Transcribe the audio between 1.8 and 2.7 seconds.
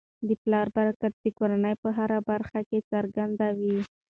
په هره برخه